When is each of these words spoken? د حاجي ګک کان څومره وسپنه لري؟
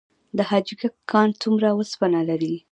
د 0.37 0.39
حاجي 0.49 0.75
ګک 0.81 0.95
کان 1.11 1.29
څومره 1.41 1.69
وسپنه 1.79 2.19
لري؟ 2.29 2.55